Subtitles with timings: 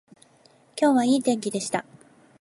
[0.81, 1.85] 今日はいい天気でした